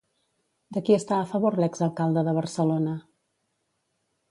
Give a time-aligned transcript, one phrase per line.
[0.77, 2.99] De qui està a favor l'exalcalde de Barcelona?